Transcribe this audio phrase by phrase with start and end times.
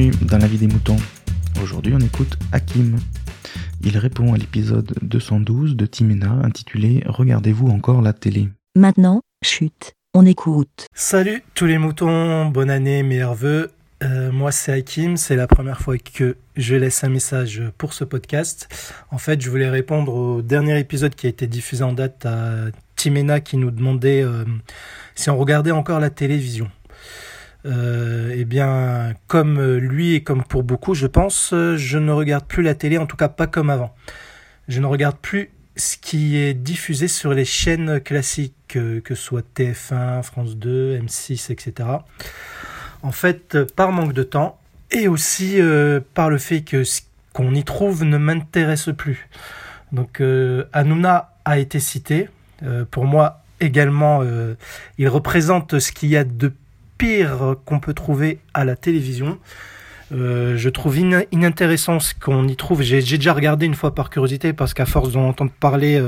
[0.00, 0.96] Bienvenue dans la vie des moutons.
[1.62, 2.96] Aujourd'hui, on écoute Hakim.
[3.82, 10.24] Il répond à l'épisode 212 de Timena intitulé Regardez-vous encore la télé Maintenant, chute, on
[10.24, 10.86] écoute.
[10.94, 13.72] Salut tous les moutons, bonne année, meilleurs vœux.
[14.02, 18.04] Euh, moi c'est Hakim, c'est la première fois que je laisse un message pour ce
[18.04, 18.68] podcast.
[19.10, 22.70] En fait, je voulais répondre au dernier épisode qui a été diffusé en date à
[22.96, 24.46] Timena qui nous demandait euh,
[25.14, 26.70] si on regardait encore la télévision.
[27.66, 32.62] Euh, eh bien, comme lui et comme pour beaucoup, je pense, je ne regarde plus
[32.62, 33.94] la télé, en tout cas pas comme avant.
[34.68, 39.44] Je ne regarde plus ce qui est diffusé sur les chaînes classiques, que ce soit
[39.54, 41.88] TF1, France 2, M6, etc.
[43.02, 47.02] En fait, par manque de temps et aussi euh, par le fait que ce
[47.32, 49.28] qu'on y trouve ne m'intéresse plus.
[49.92, 52.28] Donc, euh, Hanouna a été cité.
[52.62, 54.22] Euh, pour moi, également,
[54.96, 56.54] il représente ce qu'il y a de
[57.00, 59.38] pire qu'on peut trouver à la télévision.
[60.10, 60.98] je trouve
[61.32, 62.82] inintéressant ce qu'on y trouve.
[62.82, 65.98] J'ai déjà regardé une fois par curiosité parce qu'à force d'en entendre parler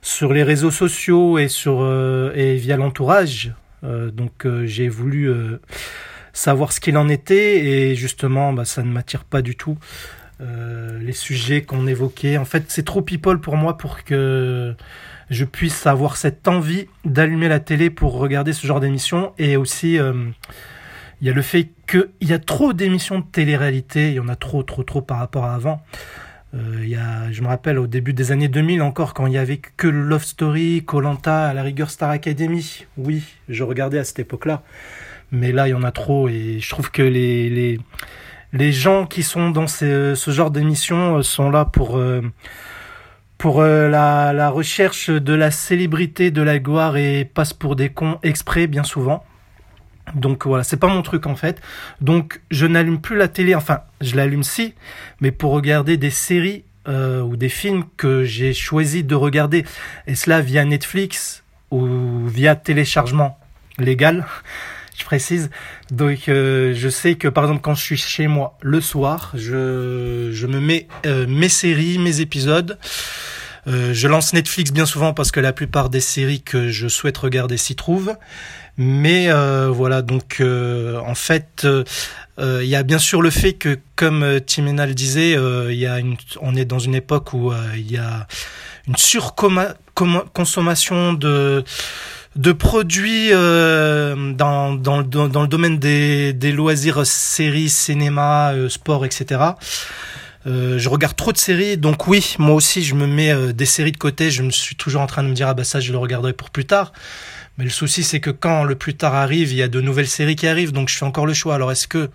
[0.00, 1.84] sur les réseaux sociaux et sur
[2.34, 5.30] et via l'entourage, donc j'ai voulu
[6.32, 9.76] savoir ce qu'il en était et justement bah, ça ne m'attire pas du tout.
[11.00, 14.74] Les sujets qu'on évoquait, en fait c'est trop people pour moi pour que
[15.30, 19.32] je puisse avoir cette envie d'allumer la télé pour regarder ce genre d'émission.
[19.38, 20.12] Et aussi, euh,
[21.20, 24.28] il y a le fait qu'il y a trop d'émissions de télé-réalité, il y en
[24.28, 25.82] a trop, trop, trop par rapport à avant.
[26.54, 29.38] Euh, y a, je me rappelle au début des années 2000 encore, quand il n'y
[29.38, 32.86] avait que Love Story, Colanta, à la rigueur Star Academy.
[32.96, 34.62] Oui, je regardais à cette époque-là.
[35.32, 37.80] Mais là, il y en a trop et je trouve que les,
[38.54, 42.00] les gens qui sont dans ce, genre d'émissions sont là pour
[43.44, 48.18] pour euh, la, recherche de la célébrité, de la gloire et passe pour des cons
[48.22, 49.22] exprès bien souvent.
[50.14, 51.60] Donc voilà, c'est pas mon truc en fait.
[52.00, 54.72] Donc je n'allume plus la télé, enfin je l'allume si,
[55.20, 59.66] mais pour regarder des séries euh, ou des films que j'ai choisi de regarder,
[60.06, 63.38] et cela via Netflix ou via téléchargement
[63.78, 64.24] légal,
[65.04, 65.50] précise.
[65.90, 70.30] Donc euh, je sais que par exemple quand je suis chez moi le soir, je,
[70.32, 72.78] je me mets mes séries, mes épisodes.
[73.66, 77.16] Euh, je lance Netflix bien souvent parce que la plupart des séries que je souhaite
[77.18, 78.16] regarder s'y trouvent.
[78.76, 81.64] Mais euh, voilà, donc euh, en fait,
[82.38, 85.38] il y a bien sûr le fait que, comme Timena le disait,
[85.70, 88.26] il y a une, on est dans une époque où il y a
[88.88, 91.62] une surconsommation de
[92.36, 99.54] de produits dans, dans, dans, le domaine des, des loisirs, séries, cinéma, sport, etc.
[100.46, 103.64] Euh, je regarde trop de séries, donc oui, moi aussi, je me mets euh, des
[103.64, 104.30] séries de côté.
[104.30, 106.34] Je me suis toujours en train de me dire ah bah ça, je le regarderai
[106.34, 106.92] pour plus tard.
[107.56, 110.08] Mais le souci, c'est que quand le plus tard arrive, il y a de nouvelles
[110.08, 111.54] séries qui arrivent, donc je fais encore le choix.
[111.54, 112.10] Alors est-ce que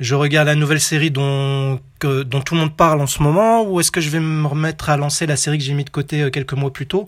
[0.00, 3.80] je regarde la nouvelle série dont dont tout le monde parle en ce moment, ou
[3.80, 6.20] est-ce que je vais me remettre à lancer la série que j'ai mis de côté
[6.20, 7.06] euh, quelques mois plus tôt?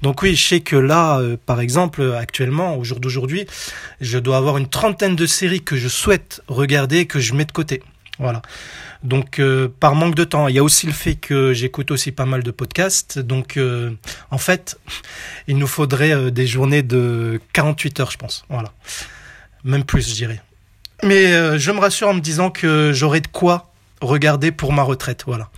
[0.00, 3.46] Donc oui, je sais que là, par exemple, actuellement, au jour d'aujourd'hui,
[4.00, 7.52] je dois avoir une trentaine de séries que je souhaite regarder, que je mets de
[7.52, 7.82] côté.
[8.18, 8.42] Voilà.
[9.02, 12.12] Donc euh, par manque de temps, il y a aussi le fait que j'écoute aussi
[12.12, 13.18] pas mal de podcasts.
[13.18, 13.90] Donc euh,
[14.30, 14.78] en fait,
[15.46, 18.44] il nous faudrait euh, des journées de 48 heures, je pense.
[18.48, 18.72] Voilà.
[19.64, 20.40] Même plus, je dirais.
[21.04, 25.24] Mais je me rassure en me disant que j'aurai de quoi regarder pour ma retraite.
[25.26, 25.50] Voilà.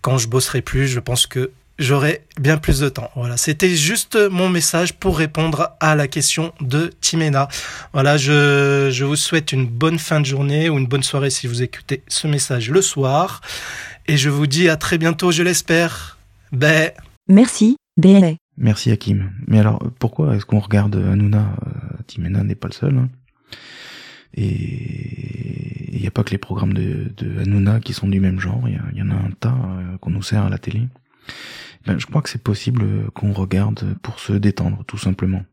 [0.00, 3.10] Quand je bosserai plus, je pense que j'aurai bien plus de temps.
[3.16, 7.48] Voilà, c'était juste mon message pour répondre à la question de Timena.
[7.92, 11.46] Voilà, je, je vous souhaite une bonne fin de journée ou une bonne soirée si
[11.46, 13.40] vous écoutez ce message le soir.
[14.06, 16.18] Et je vous dis à très bientôt, je l'espère.
[16.52, 16.92] Ben.
[17.28, 18.34] Merci, BLA.
[18.56, 19.30] Merci Hakim.
[19.48, 21.56] Mais alors, pourquoi est-ce qu'on regarde Hanouna?
[21.66, 21.70] Euh,
[22.06, 22.96] Timena n'est pas le seul.
[22.96, 23.08] Hein.
[24.34, 28.40] Et il n'y a pas que les programmes de, de Hanouna qui sont du même
[28.40, 28.68] genre.
[28.68, 30.82] Il y, en a un tas euh, qu'on nous sert à la télé.
[31.86, 35.44] Ben, je crois que c'est possible qu'on regarde pour se détendre, tout simplement.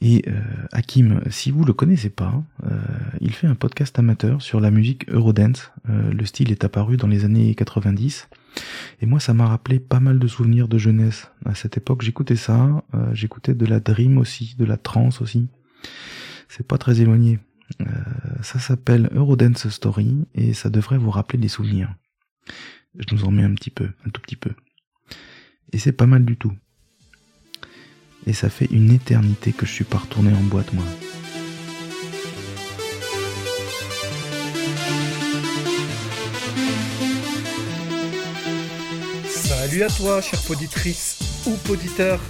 [0.00, 0.40] Et euh,
[0.72, 2.78] Hakim, si vous le connaissez pas, euh,
[3.20, 5.72] il fait un podcast amateur sur la musique Eurodance.
[5.88, 8.28] Euh, le style est apparu dans les années 90.
[9.00, 11.30] Et moi, ça m'a rappelé pas mal de souvenirs de jeunesse.
[11.44, 12.84] À cette époque, j'écoutais ça.
[12.94, 15.48] Euh, j'écoutais de la dream aussi, de la trance aussi.
[16.48, 17.40] C'est pas très éloigné.
[17.80, 17.84] Euh,
[18.42, 21.94] ça s'appelle Eurodance Story et ça devrait vous rappeler des souvenirs.
[22.98, 24.52] Je nous en mets un petit peu, un tout petit peu.
[25.72, 26.52] Et c'est pas mal du tout.
[28.26, 30.84] Et ça fait une éternité que je suis pas retourné en boîte, moi.
[39.28, 42.20] Salut à toi, chère poditrice ou poditeur.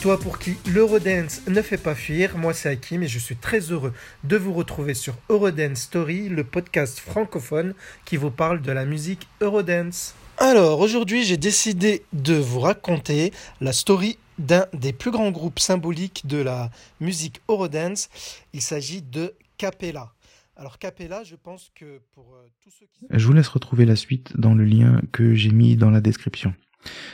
[0.00, 3.60] Toi pour qui l'Eurodance ne fait pas fuir, moi c'est Hakim et je suis très
[3.70, 3.92] heureux
[4.24, 7.74] de vous retrouver sur Eurodance Story, le podcast francophone
[8.06, 10.14] qui vous parle de la musique Eurodance.
[10.38, 13.30] Alors aujourd'hui j'ai décidé de vous raconter
[13.60, 16.70] la story d'un des plus grands groupes symboliques de la
[17.00, 18.08] musique Eurodance.
[18.54, 20.14] Il s'agit de Capella.
[20.56, 23.06] Alors Capella, je pense que pour euh, tous ceux qui...
[23.10, 26.54] Je vous laisse retrouver la suite dans le lien que j'ai mis dans la description.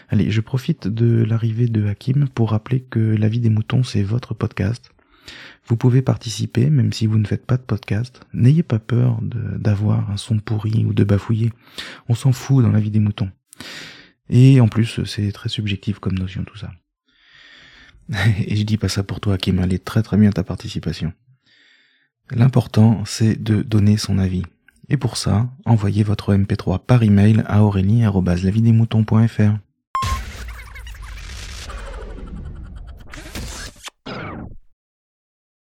[0.09, 4.03] Allez, je profite de l'arrivée de Hakim pour rappeler que La vie des moutons, c'est
[4.03, 4.91] votre podcast.
[5.67, 8.21] Vous pouvez participer, même si vous ne faites pas de podcast.
[8.33, 11.53] N'ayez pas peur d'avoir un son pourri ou de bafouiller.
[12.09, 13.31] On s'en fout dans la vie des moutons.
[14.29, 16.71] Et en plus, c'est très subjectif comme notion tout ça.
[18.47, 19.59] Et je dis pas ça pour toi, Hakim.
[19.59, 21.13] Allez très très bien ta participation.
[22.31, 24.43] L'important, c'est de donner son avis.
[24.89, 29.66] Et pour ça, envoyez votre MP3 par email à aurélie.lavidemouton.fr.